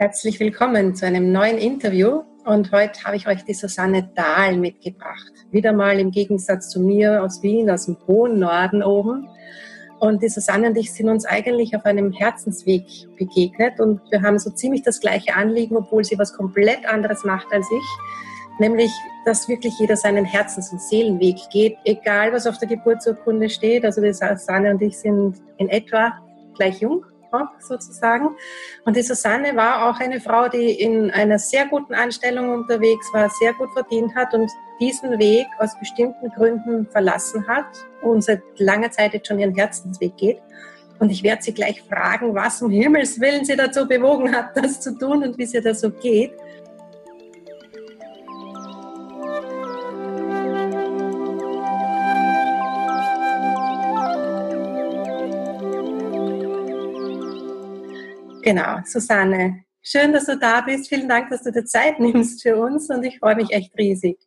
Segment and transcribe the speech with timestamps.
[0.00, 2.22] Herzlich willkommen zu einem neuen Interview.
[2.44, 5.32] Und heute habe ich euch die Susanne Dahl mitgebracht.
[5.50, 9.28] Wieder mal im Gegensatz zu mir aus Wien, aus dem hohen Norden oben.
[9.98, 12.84] Und die Susanne und ich sind uns eigentlich auf einem Herzensweg
[13.16, 17.48] begegnet und wir haben so ziemlich das gleiche Anliegen, obwohl sie was komplett anderes macht
[17.52, 18.60] als ich.
[18.60, 18.92] Nämlich,
[19.24, 23.84] dass wirklich jeder seinen Herzens- und Seelenweg geht, egal was auf der Geburtsurkunde steht.
[23.84, 26.12] Also die Susanne und ich sind in etwa
[26.54, 27.04] gleich jung
[27.60, 28.30] sozusagen.
[28.84, 33.30] Und die Susanne war auch eine Frau, die in einer sehr guten Anstellung unterwegs war,
[33.30, 37.66] sehr gut verdient hat und diesen Weg aus bestimmten Gründen verlassen hat
[38.02, 40.40] und seit langer Zeit jetzt schon ihren Herzensweg geht.
[40.98, 44.80] Und ich werde sie gleich fragen, was um Himmels Willen sie dazu bewogen hat, das
[44.80, 46.32] zu tun und wie sie da so geht.
[58.42, 59.64] Genau, Susanne.
[59.82, 60.88] Schön, dass du da bist.
[60.88, 64.18] Vielen Dank, dass du dir Zeit nimmst für uns und ich freue mich echt riesig.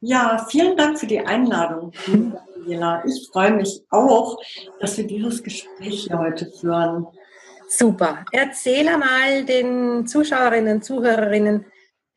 [0.00, 3.02] Ja, vielen Dank für die Einladung, Daniela.
[3.04, 4.38] Ich freue mich auch,
[4.80, 7.06] dass wir dieses Gespräch hier heute führen.
[7.68, 8.24] Super.
[8.30, 11.66] Erzähle mal den Zuschauerinnen und Zuhörerinnen,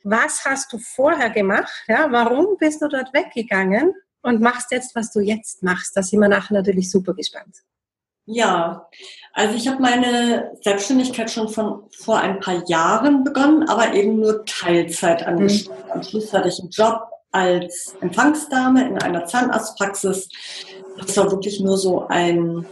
[0.03, 1.71] was hast du vorher gemacht?
[1.87, 5.95] Ja, warum bist du dort weggegangen und machst jetzt, was du jetzt machst?
[5.95, 7.57] Da sind wir nachher natürlich super gespannt.
[8.31, 8.87] Ja,
[9.33, 14.45] also ich habe meine Selbstständigkeit schon von vor ein paar Jahren begonnen, aber eben nur
[14.45, 15.77] Teilzeit angestellt.
[15.85, 15.91] Mhm.
[15.91, 17.01] Am Schluss hatte ich einen Job
[17.31, 20.29] als Empfangsdame in einer Zahnarztpraxis.
[20.97, 22.65] Das war wirklich nur so ein,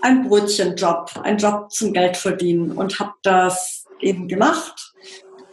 [0.00, 4.91] ein Brötchenjob, ein Job zum Geld verdienen und habe das eben gemacht,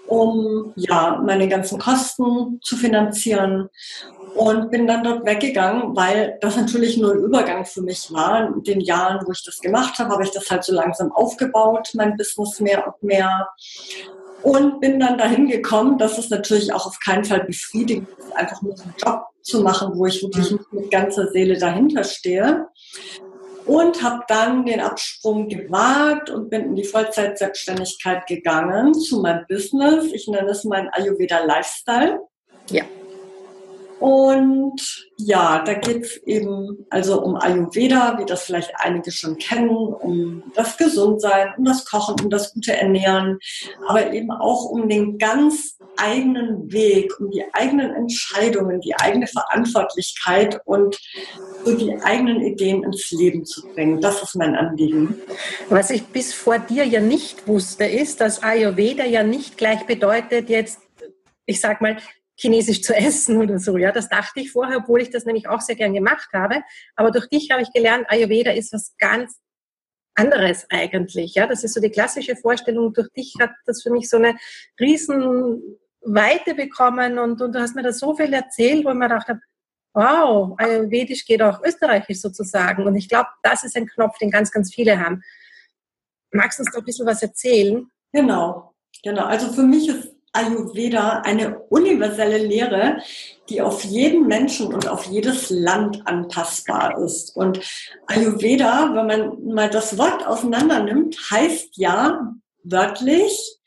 [0.10, 3.70] um ja meine ganzen Kosten zu finanzieren
[4.36, 8.48] und bin dann dort weggegangen, weil das natürlich nur ein Übergang für mich war.
[8.48, 11.92] In den Jahren, wo ich das gemacht habe, habe ich das halt so langsam aufgebaut,
[11.94, 13.50] mein Business mehr und mehr.
[14.42, 18.62] Und bin dann dahin gekommen, dass es natürlich auch auf keinen Fall befriedigend ist, einfach
[18.62, 20.60] nur einen Job zu machen, wo ich wirklich mhm.
[20.72, 22.68] mit ganzer Seele dahinter stehe.
[23.70, 30.06] Und habe dann den Absprung gewagt und bin in die Vollzeit-Selbstständigkeit gegangen zu meinem Business.
[30.12, 32.20] Ich nenne es mein Ayurveda Lifestyle.
[32.72, 32.84] Ja.
[34.00, 39.70] Und ja, da geht es eben also um Ayurveda, wie das vielleicht einige schon kennen,
[39.70, 43.40] um das Gesundsein, um das Kochen, um das gute Ernähren,
[43.88, 50.62] aber eben auch um den ganz eigenen Weg, um die eigenen Entscheidungen, die eigene Verantwortlichkeit
[50.64, 50.98] und
[51.66, 54.00] so die eigenen Ideen ins Leben zu bringen.
[54.00, 55.16] Das ist mein Anliegen.
[55.70, 60.50] Was ich bis vor dir ja nicht wusste, ist, dass Ayurveda ja nicht gleich bedeutet
[60.50, 60.80] jetzt
[61.50, 61.98] ich sag mal,
[62.40, 63.78] chinesisch zu essen oder so.
[63.78, 66.64] Ja, das dachte ich vorher, obwohl ich das nämlich auch sehr gern gemacht habe.
[66.96, 69.40] Aber durch dich habe ich gelernt, Ayurveda ist was ganz
[70.16, 71.36] anderes eigentlich.
[71.36, 72.94] Ja, das ist so die klassische Vorstellung.
[72.94, 74.36] Durch dich hat das für mich so eine
[74.80, 75.62] riesen
[76.02, 79.28] Weite bekommen und, und du hast mir da so viel erzählt, wo ich mir gedacht
[79.28, 79.40] habe,
[79.94, 82.86] wow, Ayurvedisch geht auch österreichisch sozusagen.
[82.86, 85.22] Und ich glaube, das ist ein Knopf, den ganz, ganz viele haben.
[86.32, 87.90] Magst du uns da ein bisschen was erzählen?
[88.14, 88.74] Genau,
[89.04, 89.26] genau.
[89.26, 92.98] Also für mich ist Ayurveda eine universelle Lehre,
[93.50, 97.36] die auf jeden Menschen und auf jedes Land anpassbar ist.
[97.36, 97.60] Und
[98.08, 103.60] Ayurveda, wenn man mal das Wort auseinander nimmt, heißt ja wörtlich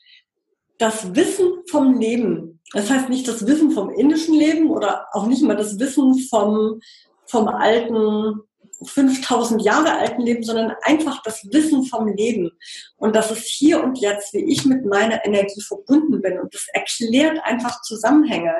[0.77, 2.61] das Wissen vom Leben.
[2.71, 6.79] Das heißt nicht das Wissen vom indischen Leben oder auch nicht mal das Wissen vom,
[7.25, 8.41] vom alten
[8.85, 12.51] 5000 Jahre alten Leben, sondern einfach das Wissen vom Leben.
[12.97, 16.39] Und das ist hier und jetzt, wie ich mit meiner Energie verbunden bin.
[16.39, 18.55] Und das erklärt einfach Zusammenhänge.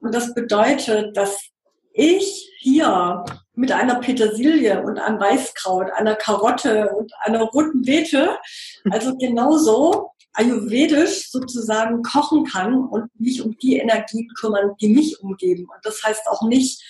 [0.00, 1.38] Und das bedeutet, dass
[1.92, 8.36] ich hier mit einer Petersilie und einem Weißkraut, einer Karotte und einer roten Beete,
[8.90, 15.68] also genauso ayurvedisch sozusagen kochen kann und mich um die Energien kümmern, die mich umgeben.
[15.72, 16.82] Und das heißt auch nicht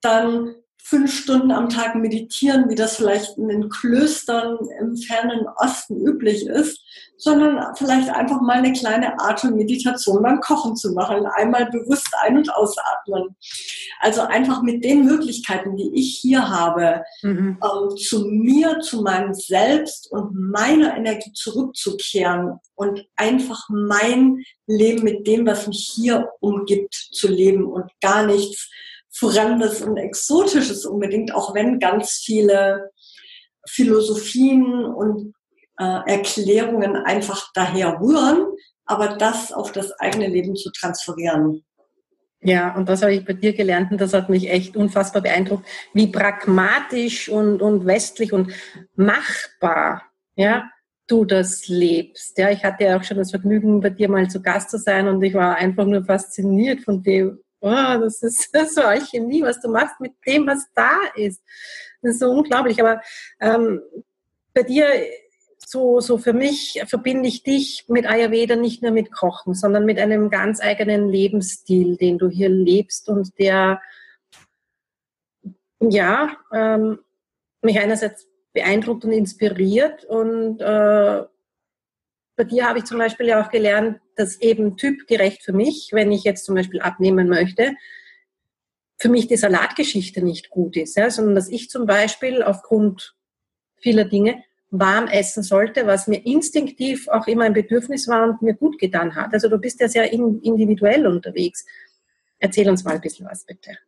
[0.00, 0.54] dann
[0.88, 6.46] fünf Stunden am Tag meditieren, wie das vielleicht in den Klöstern im fernen Osten üblich
[6.46, 6.80] ist,
[7.16, 12.54] sondern vielleicht einfach mal eine kleine Atemmeditation beim Kochen zu machen, einmal bewusst ein- und
[12.54, 13.34] ausatmen.
[13.98, 17.58] Also einfach mit den Möglichkeiten, die ich hier habe, mhm.
[17.60, 25.26] ähm, zu mir, zu meinem Selbst und meiner Energie zurückzukehren und einfach mein Leben mit
[25.26, 28.70] dem, was mich hier umgibt, zu leben und gar nichts
[29.18, 32.90] Fremdes und Exotisches unbedingt, auch wenn ganz viele
[33.68, 35.34] Philosophien und
[35.78, 38.46] äh, Erklärungen einfach daher rühren,
[38.84, 41.64] aber das auf das eigene Leben zu transferieren.
[42.40, 45.66] Ja, und das habe ich bei dir gelernt und das hat mich echt unfassbar beeindruckt,
[45.94, 48.52] wie pragmatisch und, und westlich und
[48.94, 50.02] machbar,
[50.36, 50.70] ja,
[51.08, 52.36] du das lebst.
[52.38, 55.08] Ja, ich hatte ja auch schon das Vergnügen, bei dir mal zu Gast zu sein
[55.08, 59.68] und ich war einfach nur fasziniert von dem, oh, das ist so Alchemie, was du
[59.68, 61.42] machst mit dem, was da ist.
[62.02, 62.80] Das ist so unglaublich.
[62.80, 63.00] Aber
[63.40, 63.82] ähm,
[64.54, 64.86] bei dir,
[65.58, 69.98] so, so für mich verbinde ich dich mit Ayurveda nicht nur mit Kochen, sondern mit
[69.98, 73.80] einem ganz eigenen Lebensstil, den du hier lebst und der,
[75.80, 77.00] ja, ähm,
[77.62, 80.04] mich einerseits beeindruckt und inspiriert.
[80.04, 81.24] Und äh,
[82.36, 86.12] bei dir habe ich zum Beispiel ja auch gelernt, dass eben typgerecht für mich, wenn
[86.12, 87.74] ich jetzt zum Beispiel abnehmen möchte,
[88.98, 93.14] für mich die Salatgeschichte nicht gut ist, ja, sondern dass ich zum Beispiel aufgrund
[93.76, 98.54] vieler Dinge warm essen sollte, was mir instinktiv auch immer ein Bedürfnis war und mir
[98.54, 99.32] gut getan hat.
[99.32, 101.64] Also du bist ja sehr individuell unterwegs.
[102.38, 103.78] Erzähl uns mal ein bisschen was, bitte.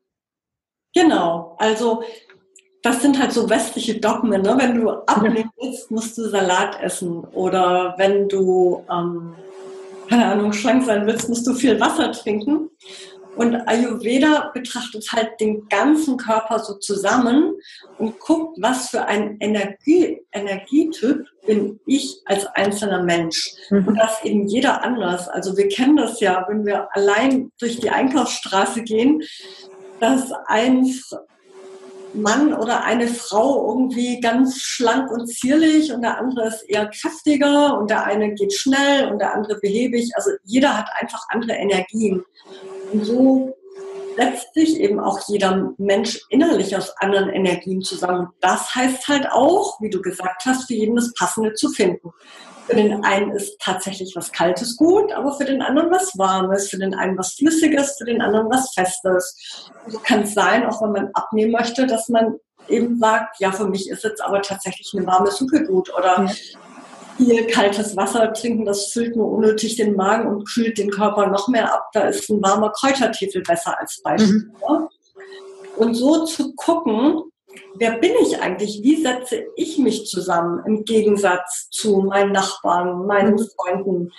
[0.95, 2.03] Genau, also
[2.89, 4.41] das sind halt so westliche Dogmen.
[4.41, 4.57] Ne?
[4.59, 7.19] Wenn du abnehmen willst, musst du Salat essen.
[7.35, 9.35] Oder wenn du, ähm,
[10.09, 12.71] keine Ahnung, schlank sein willst, musst du viel Wasser trinken.
[13.37, 17.53] Und Ayurveda betrachtet halt den ganzen Körper so zusammen
[17.99, 23.53] und guckt, was für ein Energie, Energietyp bin ich als einzelner Mensch.
[23.69, 23.87] Mhm.
[23.87, 25.29] Und das eben jeder anders.
[25.29, 29.23] Also wir kennen das ja, wenn wir allein durch die Einkaufsstraße gehen,
[30.01, 31.15] dass eins
[32.15, 37.79] Mann oder eine Frau irgendwie ganz schlank und zierlich und der andere ist eher kräftiger
[37.79, 40.11] und der eine geht schnell und der andere behäbig.
[40.15, 42.25] Also jeder hat einfach andere Energien.
[42.93, 43.55] Und so
[44.17, 48.29] setzt sich eben auch jeder Mensch innerlich aus anderen Energien zusammen.
[48.41, 52.13] Das heißt halt auch, wie du gesagt hast, für jeden das Passende zu finden.
[52.69, 56.77] Für den einen ist tatsächlich was Kaltes gut, aber für den anderen was Warmes, für
[56.77, 59.71] den einen was Flüssiges, für den anderen was Festes.
[59.87, 62.35] So kann es sein, auch wenn man abnehmen möchte, dass man
[62.69, 66.31] eben sagt, ja, für mich ist jetzt aber tatsächlich eine warme Suppe gut oder ja.
[67.17, 71.49] viel kaltes Wasser trinken, das füllt nur unnötig den Magen und kühlt den Körper noch
[71.49, 71.89] mehr ab.
[71.95, 74.51] Da ist ein warmer Kräutertee viel besser als Beispiel.
[74.69, 74.89] Mhm.
[75.77, 77.23] Und so zu gucken,
[77.75, 78.81] wer bin ich eigentlich?
[78.83, 83.49] Wie setze ich mich zusammen im Gegensatz zu meinen Nachbarn, meinen mhm.
[83.57, 84.13] Freunden?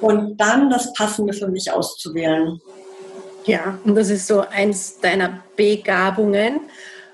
[0.00, 2.60] Und dann das Passende für mich auszuwählen.
[3.44, 6.60] Ja, und das ist so eins deiner Begabungen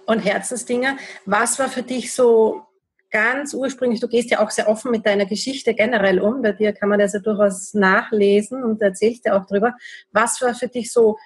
[0.06, 0.96] und Herzensdinger.
[1.24, 2.66] Was war für dich so
[3.10, 6.72] ganz ursprünglich, du gehst ja auch sehr offen mit deiner Geschichte generell um, bei dir
[6.72, 9.74] kann man das ja durchaus nachlesen und erzählst ja auch drüber.
[10.12, 11.16] Was war für dich so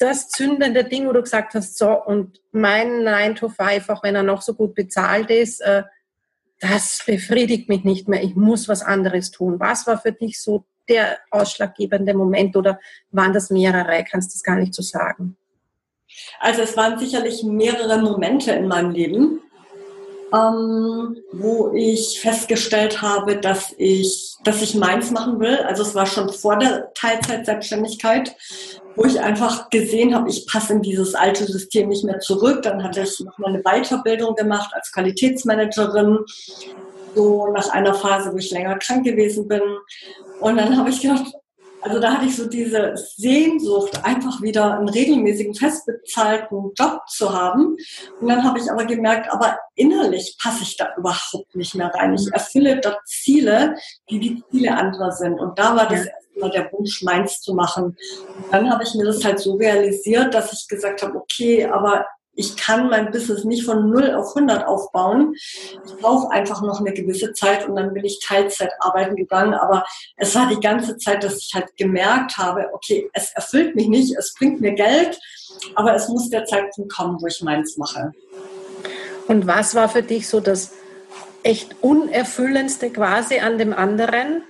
[0.00, 4.14] das zündende Ding, wo du gesagt hast, so, und mein 9 to 5, auch wenn
[4.14, 5.84] er noch so gut bezahlt ist, äh,
[6.58, 8.22] das befriedigt mich nicht mehr.
[8.22, 9.60] Ich muss was anderes tun.
[9.60, 12.78] Was war für dich so der ausschlaggebende Moment oder
[13.10, 14.04] waren das mehrere?
[14.04, 15.36] Kannst du das gar nicht so sagen?
[16.38, 19.40] Also es waren sicherlich mehrere Momente in meinem Leben,
[20.32, 25.58] ähm, wo ich festgestellt habe, dass ich, dass ich meins machen will.
[25.58, 28.36] Also es war schon vor der Teilzeitselbstständigkeit,
[28.96, 32.62] wo ich einfach gesehen habe, ich passe in dieses alte System nicht mehr zurück.
[32.62, 36.18] Dann hatte ich noch mal eine Weiterbildung gemacht als Qualitätsmanagerin,
[37.14, 39.62] so nach einer Phase, wo ich länger krank gewesen bin.
[40.40, 41.32] Und dann habe ich gedacht,
[41.82, 47.76] also da hatte ich so diese Sehnsucht, einfach wieder einen regelmäßigen, festbezahlten Job zu haben.
[48.20, 52.14] Und dann habe ich aber gemerkt, aber innerlich passe ich da überhaupt nicht mehr rein.
[52.14, 53.76] Ich erfülle dort Ziele,
[54.10, 55.40] die die Ziele anderer sind.
[55.40, 56.12] Und da war das ja.
[56.12, 57.96] erstmal der Wunsch, meins zu machen.
[58.36, 62.04] Und dann habe ich mir das halt so realisiert, dass ich gesagt habe, okay, aber
[62.40, 65.34] ich kann mein Business nicht von 0 auf 100 aufbauen.
[65.34, 69.52] Ich brauche einfach noch eine gewisse Zeit und dann bin ich Teilzeit arbeiten gegangen.
[69.52, 69.84] Aber
[70.16, 74.16] es war die ganze Zeit, dass ich halt gemerkt habe, okay, es erfüllt mich nicht,
[74.16, 75.20] es bringt mir Geld,
[75.74, 78.12] aber es muss der Zeitpunkt kommen, wo ich meins mache.
[79.28, 80.72] Und was war für dich so das
[81.42, 84.44] echt Unerfüllendste quasi an dem anderen?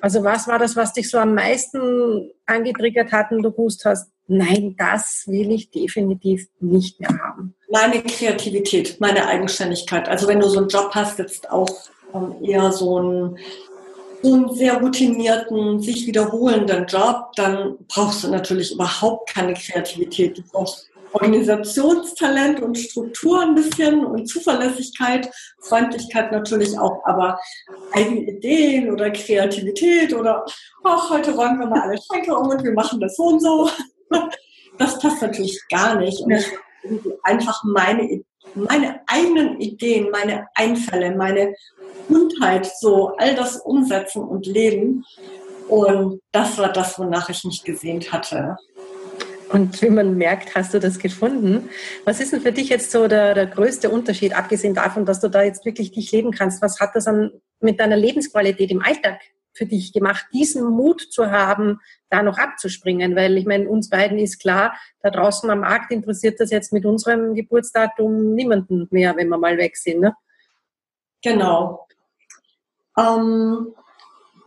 [0.00, 4.10] Also was war das, was dich so am meisten angetriggert hat und du gewusst hast,
[4.28, 7.54] nein, das will ich definitiv nicht mehr haben?
[7.70, 10.08] Meine Kreativität, meine Eigenständigkeit.
[10.08, 11.68] Also wenn du so einen Job hast, jetzt auch
[12.14, 13.38] ähm, eher so einen,
[14.22, 20.38] so einen sehr routinierten, sich wiederholenden Job, dann brauchst du natürlich überhaupt keine Kreativität.
[20.38, 25.30] Du brauchst Organisationstalent und Struktur ein bisschen und Zuverlässigkeit,
[25.60, 27.38] Freundlichkeit natürlich auch, aber
[27.92, 30.44] eigene Ideen oder Kreativität oder
[30.84, 33.70] ach, heute räumen wir mal alle Schränke um und wir machen das so und so.
[34.78, 36.20] Das passt natürlich gar nicht.
[36.20, 36.46] Und ich
[37.22, 38.22] einfach meine,
[38.54, 41.54] meine eigenen Ideen, meine Einfälle, meine
[42.08, 45.04] Buntheit, so all das umsetzen und leben.
[45.68, 48.56] Und das war das, wonach ich mich gesehnt hatte.
[49.50, 51.70] Und wie man merkt, hast du das gefunden.
[52.04, 55.28] Was ist denn für dich jetzt so der, der größte Unterschied, abgesehen davon, dass du
[55.28, 56.60] da jetzt wirklich dich leben kannst?
[56.60, 59.20] Was hat das an, mit deiner Lebensqualität im Alltag
[59.54, 63.16] für dich gemacht, diesen Mut zu haben, da noch abzuspringen?
[63.16, 66.84] Weil ich meine, uns beiden ist klar, da draußen am Markt interessiert das jetzt mit
[66.84, 70.00] unserem Geburtsdatum niemanden mehr, wenn wir mal weg sind.
[70.00, 70.14] Ne?
[71.22, 71.86] Genau.
[72.96, 73.74] Ähm,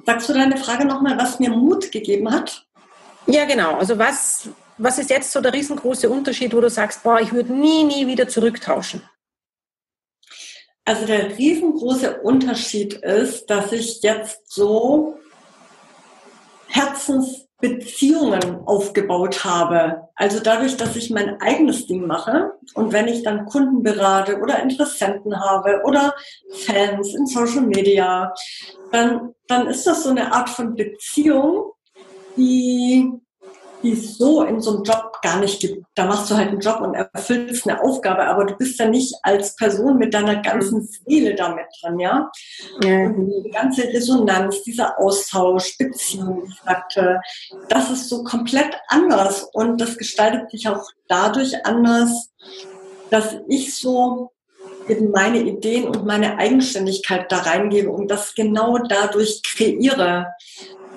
[0.06, 2.66] sagst du deine Frage nochmal, was mir Mut gegeben hat?
[3.28, 3.76] Ja, genau.
[3.76, 7.54] Also was, was ist jetzt so der riesengroße Unterschied, wo du sagst, boah, ich würde
[7.54, 9.02] nie, nie wieder zurücktauschen?
[10.84, 15.20] Also der riesengroße Unterschied ist, dass ich jetzt so
[17.62, 20.08] Herzensbeziehungen aufgebaut habe.
[20.16, 24.62] Also dadurch, dass ich mein eigenes Ding mache und wenn ich dann Kunden berate oder
[24.62, 26.14] Interessenten habe oder
[26.66, 28.34] Fans in Social Media,
[28.92, 31.72] dann, dann ist das so eine Art von Beziehung,
[32.36, 33.12] die
[33.84, 35.86] die es so in so einem Job gar nicht gibt.
[35.96, 39.14] Da machst du halt einen Job und erfüllst eine Aufgabe, aber du bist ja nicht
[39.24, 42.32] als Person mit deiner ganzen Seele damit dran, ja?
[42.84, 43.10] ja.
[43.10, 47.22] Die ganze Resonanz, dieser Austausch, Beziehung, ich sagte,
[47.70, 52.30] das ist so komplett anders und das gestaltet sich auch dadurch anders,
[53.10, 54.32] dass ich so
[54.88, 60.34] eben meine Ideen und meine Eigenständigkeit da reingebe und das genau dadurch kreiere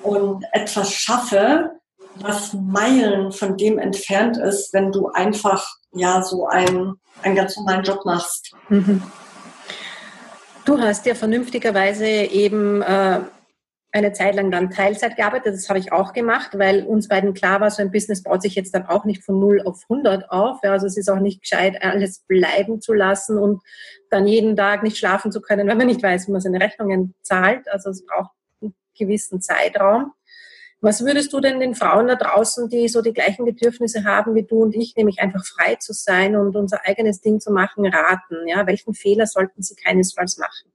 [0.01, 1.71] und etwas schaffe,
[2.17, 7.83] was Meilen von dem entfernt ist, wenn du einfach ja so einen, einen ganz normalen
[7.83, 8.53] Job machst.
[8.69, 9.01] Mhm.
[10.65, 13.19] Du hast ja vernünftigerweise eben äh,
[13.95, 15.53] eine Zeit lang dann Teilzeit gearbeitet.
[15.53, 18.55] Das habe ich auch gemacht, weil uns beiden klar war, so ein Business baut sich
[18.55, 20.57] jetzt dann auch nicht von 0 auf 100 auf.
[20.63, 23.61] Ja, also es ist auch nicht gescheit, alles bleiben zu lassen und
[24.09, 27.15] dann jeden Tag nicht schlafen zu können, wenn man nicht weiß, wie man seine Rechnungen
[27.21, 27.69] zahlt.
[27.69, 28.31] Also es braucht
[28.61, 30.11] einen gewissen Zeitraum.
[30.85, 34.43] Was würdest du denn den Frauen da draußen, die so die gleichen Bedürfnisse haben wie
[34.43, 38.47] du und ich, nämlich einfach frei zu sein und unser eigenes Ding zu machen, raten?
[38.47, 40.71] Ja, welchen Fehler sollten sie keinesfalls machen?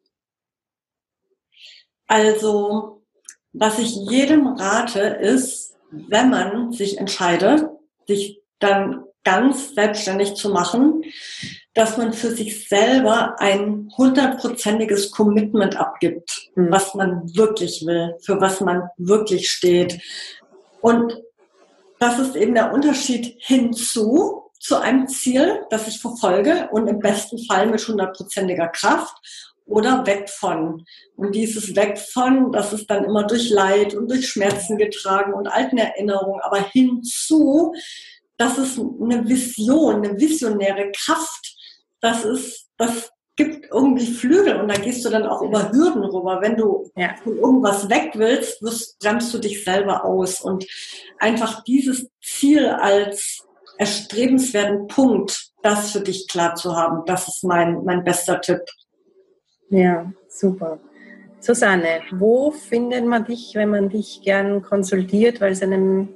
[2.09, 3.05] Also,
[3.52, 7.69] was ich jedem rate, ist, wenn man sich entscheidet,
[8.09, 11.05] sich dann ganz selbstständig zu machen,
[11.75, 16.71] dass man für sich selber ein hundertprozentiges Commitment abgibt, mhm.
[16.71, 20.00] was man wirklich will, für was man wirklich steht.
[20.81, 21.23] Und
[21.99, 27.39] das ist eben der Unterschied hinzu zu einem Ziel, das ich verfolge und im besten
[27.47, 29.15] Fall mit hundertprozentiger Kraft
[29.65, 30.85] oder weg von.
[31.17, 35.47] Und dieses weg von, das ist dann immer durch Leid und durch Schmerzen getragen und
[35.47, 37.75] alten Erinnerungen, aber hinzu,
[38.37, 41.57] das ist eine Vision, eine visionäre Kraft,
[42.00, 46.40] das ist, das gibt irgendwie Flügel und da gehst du dann auch über Hürden rüber.
[46.42, 47.14] Wenn du ja.
[47.23, 50.66] von irgendwas weg willst, wirst, bremst du dich selber aus und
[51.19, 53.47] einfach dieses Ziel als
[53.78, 58.61] erstrebenswerten Punkt, das für dich klar zu haben, das ist mein, mein bester Tipp.
[59.71, 60.78] Ja, super.
[61.40, 66.11] Susanne, wo findet man dich, wenn man dich gern konsultiert, weil es einem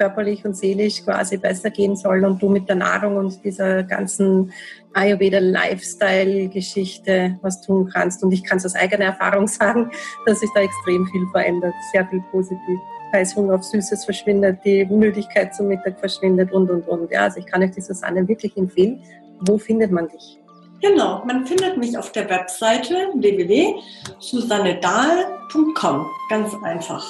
[0.00, 4.50] körperlich und seelisch quasi besser gehen soll und du mit der Nahrung und dieser ganzen
[4.94, 8.24] Ayurveda-Lifestyle-Geschichte was tun kannst.
[8.24, 9.90] Und ich kann es aus eigener Erfahrung sagen,
[10.24, 12.78] dass sich da extrem viel verändert, sehr viel positiv.
[13.12, 17.10] Heißhunger auf Süßes verschwindet, die Müdigkeit zum Mittag verschwindet und, und, und.
[17.10, 19.02] Ja, also ich kann euch die Susanne wirklich empfehlen.
[19.40, 20.38] Wo findet man dich?
[20.80, 26.06] Genau, man findet mich auf der Webseite www.susannedahl.com.
[26.30, 27.04] Ganz einfach.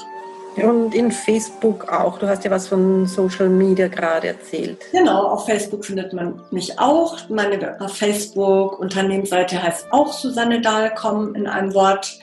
[0.57, 2.19] Und in Facebook auch.
[2.19, 4.78] Du hast ja was von Social Media gerade erzählt.
[4.92, 7.16] Genau, auf Facebook findet man mich auch.
[7.28, 12.19] Meine Facebook-Unternehmensseite heißt auch Susanne Dahlkomm in einem Wort.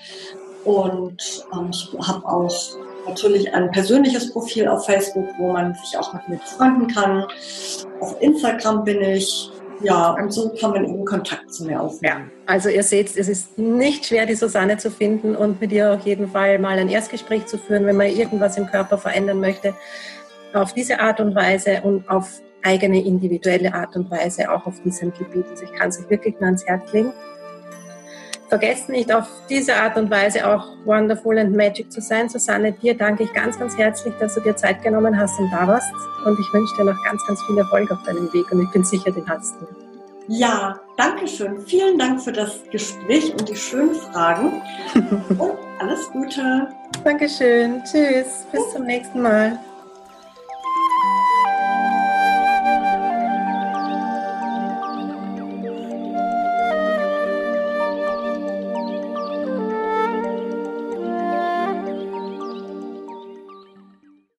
[0.65, 2.53] Und ähm, ich habe auch
[3.07, 7.25] natürlich ein persönliches Profil auf Facebook, wo man sich auch mit mir befreunden kann.
[8.01, 9.49] Auf Instagram bin ich
[9.81, 12.31] ja, und so kann man eben Kontakt zu mir aufnehmen.
[12.31, 15.93] Ja, also ihr seht, es ist nicht schwer, die Susanne zu finden und mit ihr
[15.93, 19.73] auf jeden Fall mal ein Erstgespräch zu führen, wenn man irgendwas im Körper verändern möchte.
[20.53, 25.13] Auf diese Art und Weise und auf eigene individuelle Art und Weise auch auf diesem
[25.13, 25.45] Gebiet.
[25.49, 27.13] Also ich kann es euch wirklich nur ans Herz legen.
[28.49, 32.29] Vergesst nicht, auf diese Art und Weise auch wonderful and magic zu sein.
[32.29, 35.67] Susanne, dir danke ich ganz, ganz herzlich, dass du dir Zeit genommen hast und da
[35.67, 35.91] warst.
[36.25, 38.83] Und ich wünsche dir noch ganz, ganz viel Erfolg auf deinem Weg und ich bin
[38.85, 39.67] sicher, den hast du.
[40.29, 41.61] Ja, danke schön.
[41.65, 44.61] Vielen Dank für das Gespräch und die schönen Fragen.
[45.29, 46.67] und alles Gute.
[47.03, 47.81] Dankeschön.
[47.83, 48.45] Tschüss.
[48.51, 49.59] Bis zum nächsten Mal.